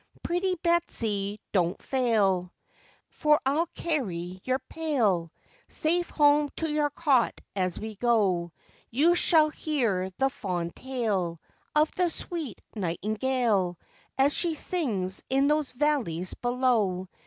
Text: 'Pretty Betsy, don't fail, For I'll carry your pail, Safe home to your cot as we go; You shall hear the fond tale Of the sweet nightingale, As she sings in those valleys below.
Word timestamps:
'Pretty 0.23 0.55
Betsy, 0.63 1.39
don't 1.51 1.79
fail, 1.79 2.51
For 3.11 3.39
I'll 3.45 3.67
carry 3.75 4.41
your 4.43 4.57
pail, 4.57 5.31
Safe 5.67 6.09
home 6.09 6.49
to 6.55 6.67
your 6.73 6.89
cot 6.89 7.39
as 7.55 7.79
we 7.79 7.97
go; 7.97 8.51
You 8.89 9.13
shall 9.13 9.51
hear 9.51 10.09
the 10.17 10.31
fond 10.31 10.75
tale 10.75 11.39
Of 11.75 11.91
the 11.91 12.09
sweet 12.09 12.59
nightingale, 12.75 13.77
As 14.17 14.33
she 14.33 14.55
sings 14.55 15.21
in 15.29 15.47
those 15.47 15.71
valleys 15.71 16.33
below. 16.33 17.07